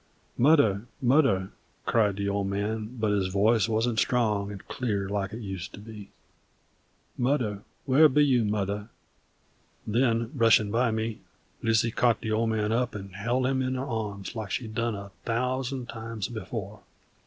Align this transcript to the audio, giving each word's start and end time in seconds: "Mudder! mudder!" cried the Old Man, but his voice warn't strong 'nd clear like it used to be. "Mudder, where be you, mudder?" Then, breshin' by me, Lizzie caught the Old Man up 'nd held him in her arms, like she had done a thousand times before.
"Mudder! 0.35 0.87
mudder!" 0.99 1.51
cried 1.85 2.15
the 2.15 2.27
Old 2.27 2.47
Man, 2.47 2.95
but 2.99 3.11
his 3.11 3.27
voice 3.27 3.69
warn't 3.69 3.99
strong 3.99 4.51
'nd 4.51 4.67
clear 4.67 5.07
like 5.07 5.31
it 5.31 5.41
used 5.43 5.73
to 5.75 5.79
be. 5.79 6.09
"Mudder, 7.19 7.61
where 7.85 8.09
be 8.09 8.25
you, 8.25 8.43
mudder?" 8.43 8.89
Then, 9.85 10.29
breshin' 10.33 10.71
by 10.71 10.89
me, 10.89 11.19
Lizzie 11.61 11.91
caught 11.91 12.21
the 12.21 12.31
Old 12.31 12.49
Man 12.49 12.71
up 12.71 12.95
'nd 12.97 13.13
held 13.13 13.45
him 13.45 13.61
in 13.61 13.75
her 13.75 13.85
arms, 13.85 14.35
like 14.35 14.49
she 14.49 14.63
had 14.63 14.73
done 14.73 14.95
a 14.95 15.11
thousand 15.23 15.87
times 15.87 16.29
before. 16.29 16.79